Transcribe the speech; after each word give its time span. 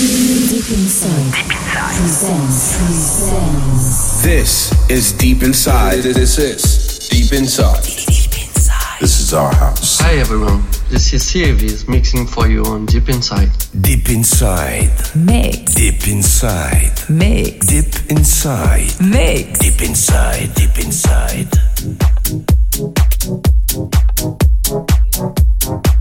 Deep 0.00 0.70
Inside. 0.70 1.34
Deep 1.34 1.50
Inside. 1.50 1.92
Presents. 1.94 2.78
Presents. 2.78 4.22
This 4.22 4.90
is 4.90 5.12
Deep 5.12 5.42
Inside. 5.42 5.98
This 5.98 6.38
is 6.38 7.08
Deep 7.10 7.38
Inside. 7.38 7.82
Deep 7.84 8.06
Inside. 8.08 8.98
This 8.98 9.20
is 9.20 9.34
our 9.34 9.54
house. 9.54 10.00
Hi 10.00 10.14
everyone, 10.14 10.64
this 10.88 11.12
is 11.12 11.22
Sirvis 11.24 11.86
mixing 11.86 12.26
for 12.26 12.48
you 12.48 12.62
on 12.64 12.86
Deep 12.86 13.10
Inside. 13.10 13.50
Deep 13.78 14.08
inside, 14.08 14.90
Mix. 15.14 15.74
deep 15.74 16.08
inside, 16.08 16.92
Mix. 17.10 17.66
deep 17.66 18.10
inside, 18.10 18.98
Mix. 19.02 19.58
deep 19.58 19.82
inside, 19.82 20.54
deep 20.54 20.78
inside. 20.78 21.48
Exclusive 25.60 25.99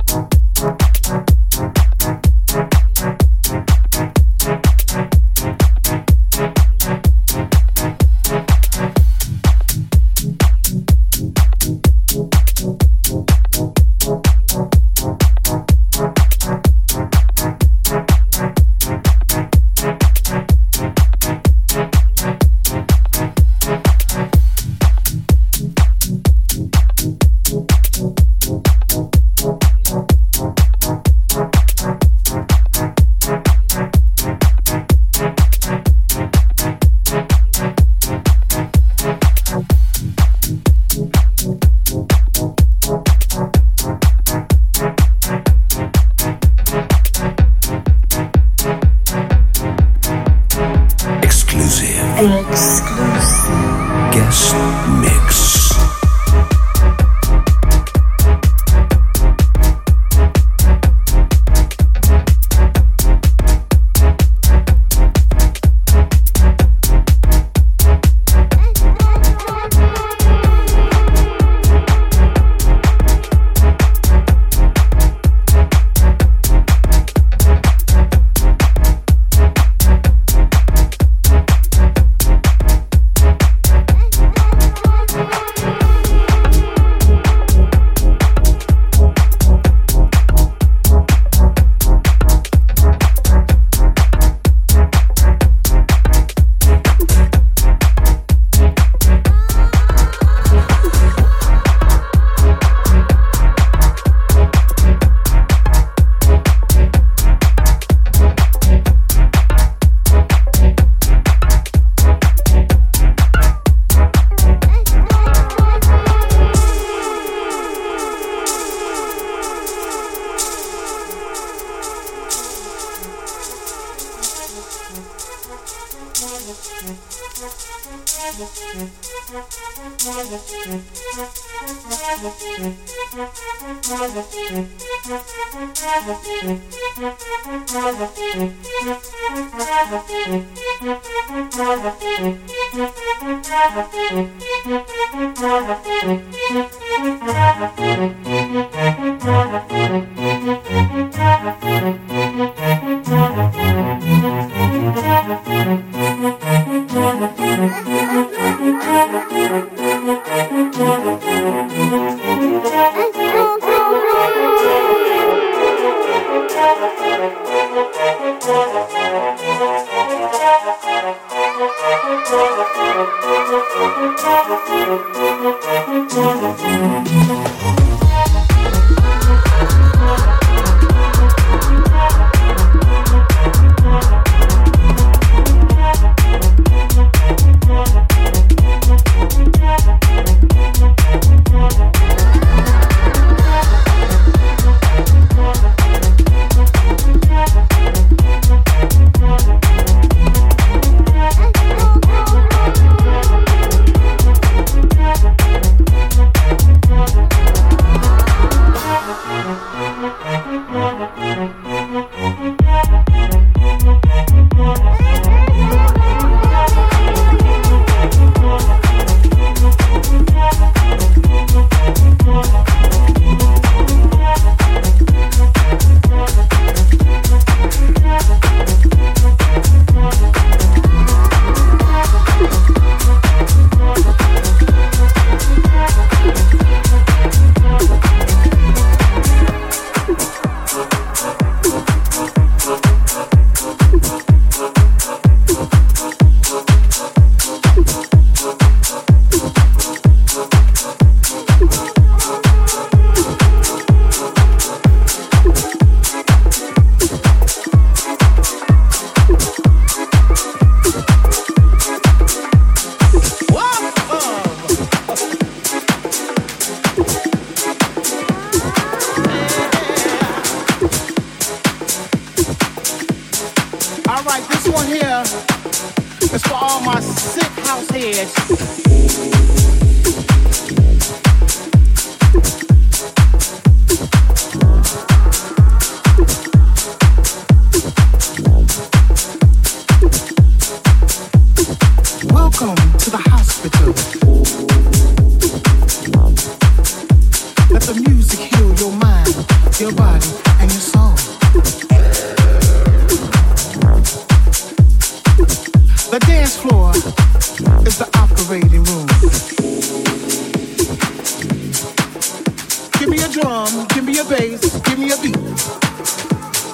Give 313.09 313.17
me 313.17 313.25
a 313.25 313.29
drum, 313.29 313.87
give 313.87 314.05
me 314.05 314.19
a 314.19 314.23
bass, 314.23 314.81
give 314.81 314.99
me 314.99 315.11
a 315.11 315.17
beat. 315.17 315.35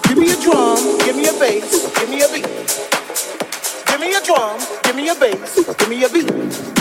Give 0.03 0.17
me 0.17 0.31
a 0.33 0.35
drum, 0.35 0.97
give 0.99 1.15
me 1.15 1.27
a 1.29 1.33
bass, 1.39 1.95
give 1.97 2.09
me 2.09 2.23
a 2.23 2.27
beat. 2.27 2.45
Give 3.87 4.01
me 4.01 4.13
a 4.13 4.21
drum, 4.21 4.59
give 4.83 4.97
me 4.97 5.07
a 5.07 5.15
bass, 5.15 5.55
give 5.77 5.87
me 5.87 6.03
a 6.03 6.09
beat. 6.09 6.74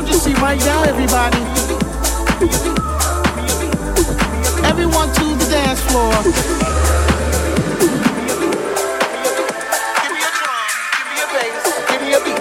Turn 0.00 0.08
you 0.08 0.14
see 0.14 0.32
right 0.34 0.58
now, 0.60 0.82
everybody. 0.84 1.36
Everyone 4.64 5.12
to 5.12 5.24
the 5.36 5.46
dance 5.50 5.80
floor. 5.92 6.14
Give 6.24 6.40
me 10.16 10.20
a 10.24 10.32
drum, 10.40 10.72
give 11.04 11.12
me 11.12 11.20
a 11.20 11.28
bass, 11.36 11.64
give 11.90 12.00
me 12.00 12.12
a 12.14 12.20
beat. 12.24 12.40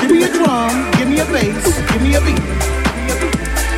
Give 0.00 0.10
me 0.10 0.18
a 0.24 0.28
drum, 0.32 0.72
give 0.96 1.08
me 1.08 1.20
a 1.20 1.24
bass, 1.26 1.64
give 1.92 2.00
me 2.00 2.14
a 2.14 2.20
beat. 2.24 2.40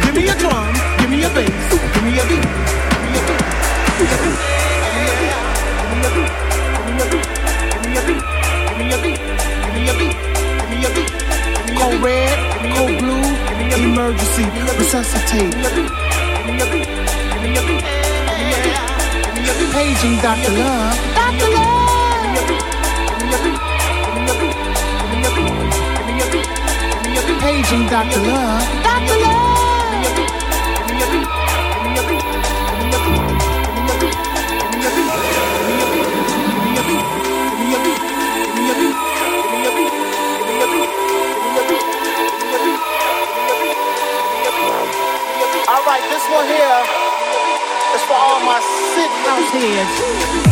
Give 0.05 0.15
me 0.15 0.29
a 0.29 0.35
drum, 0.39 0.75
give 0.99 1.11
me 1.11 1.25
a 1.25 1.31
bass, 1.35 1.75
give 1.93 2.05
me 2.05 2.19
a 2.19 2.23
beat. 2.23 2.47
Give 2.99 3.11
me 3.11 3.27
a 5.99 6.11
beat, 6.15 6.31
give 6.79 6.87
me 6.87 7.03
a 7.03 7.11
beat, 7.11 7.27
give 7.75 7.83
me 7.83 7.99
a 7.99 8.07
beat, 8.07 8.23
give 8.69 8.79
me 8.79 8.95
a 8.95 9.03
beat, 9.03 9.19
give 9.59 9.75
me 9.75 9.89
a 9.89 9.95
beat, 9.99 10.15
give 10.61 10.71
me 10.71 10.85
a 10.87 10.95
beat. 10.95 11.18
Code 11.79 12.03
red, 12.03 12.35
code 12.77 12.99
blue, 12.99 13.25
emergency, 13.83 14.45
resuscitate. 14.79 15.55
Paging 19.73 20.17
Dr. 20.21 20.53
Love. 20.59 20.97
Dr. 21.15 21.49
Love. 21.55 21.79
Paging 27.41 27.87
Dr. 27.87 28.21
Love. 28.23 28.83
Dr. 28.83 29.19
Love. 29.21 29.48
here 46.45 46.83
is 47.95 48.03
for 48.05 48.15
all 48.15 48.41
my 48.41 48.61
sick 48.95 49.11
out 49.27 49.51
here. 49.53 50.48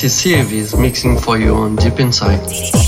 This 0.00 0.24
is 0.26 0.76
mixing 0.76 1.18
for 1.18 1.38
you 1.38 1.54
on 1.54 1.74
Deep 1.74 1.98
Inside. 1.98 2.87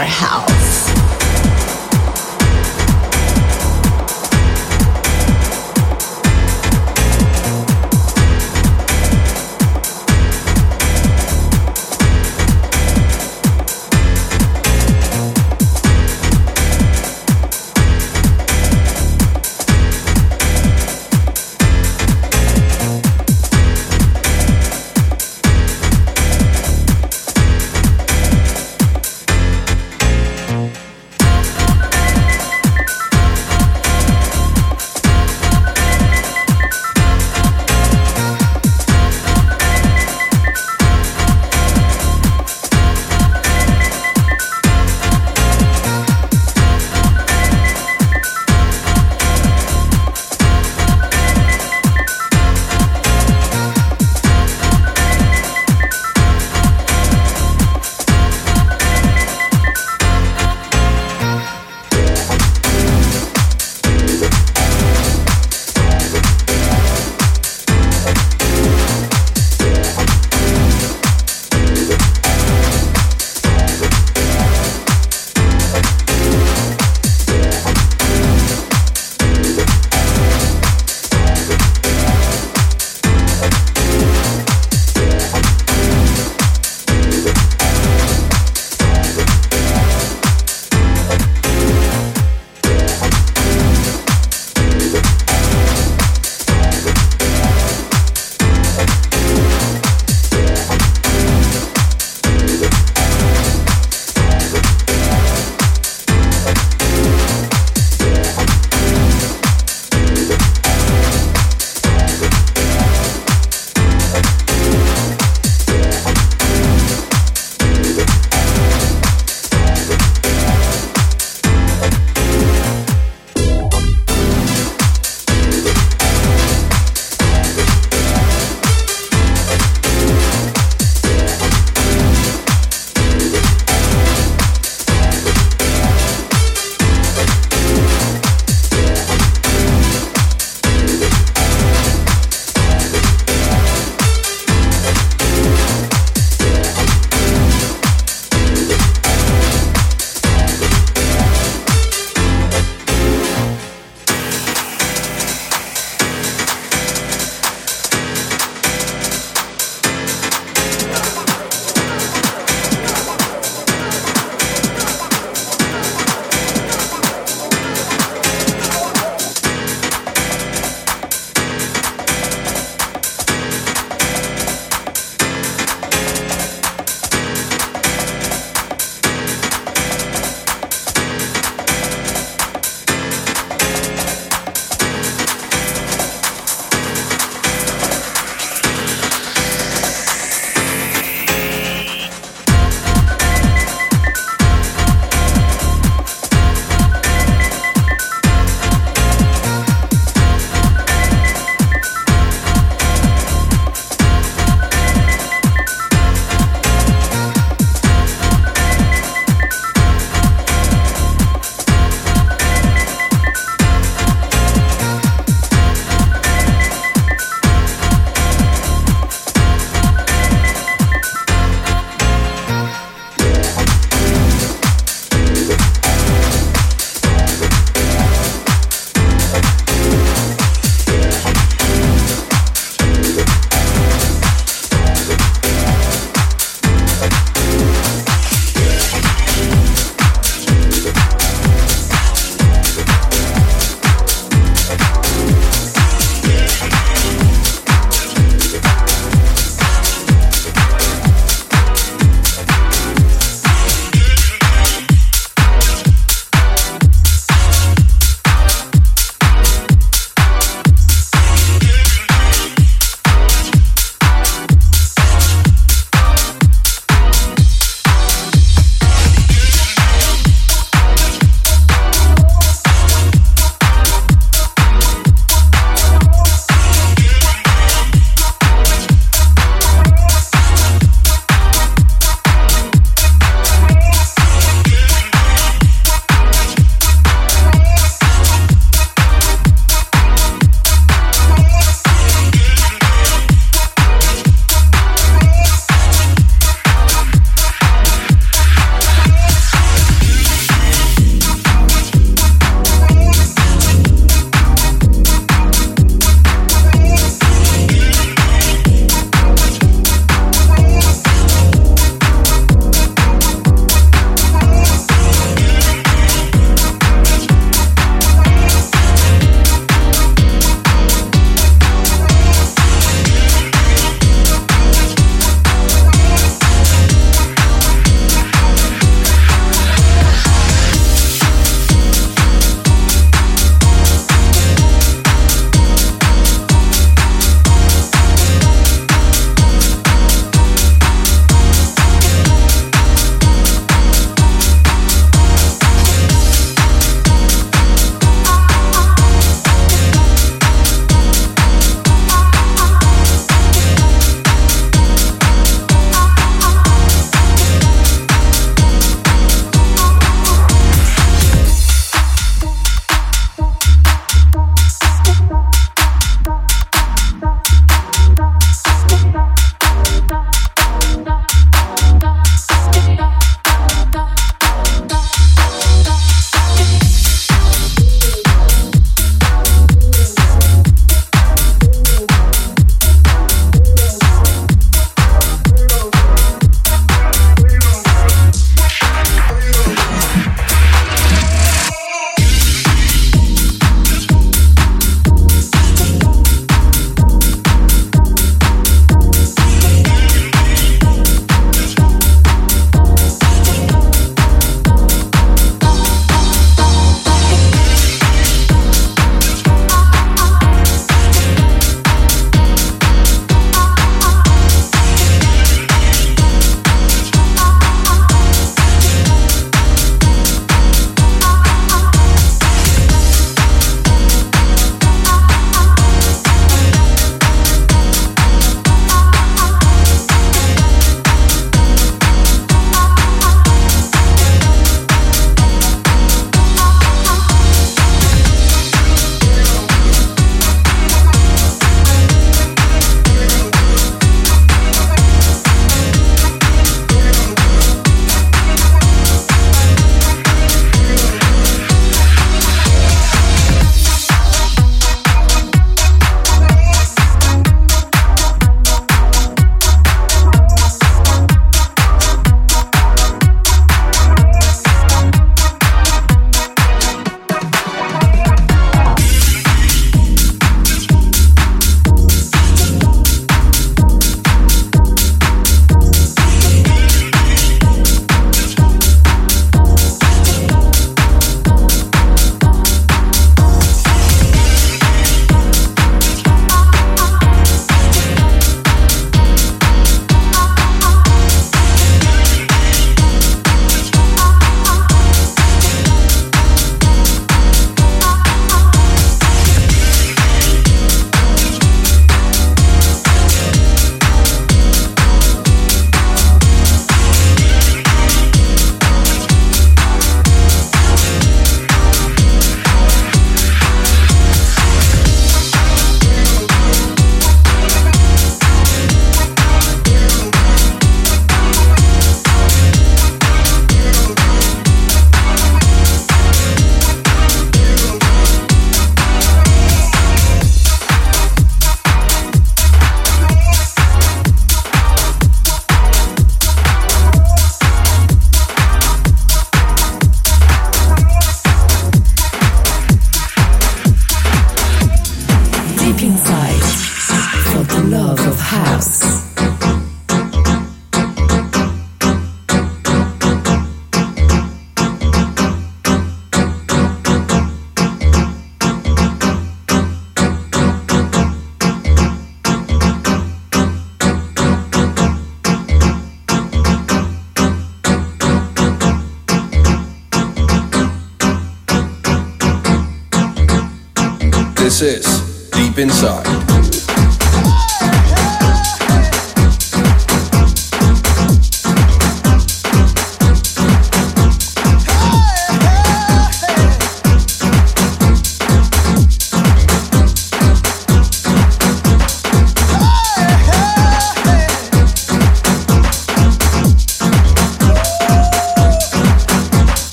Is 0.00 0.61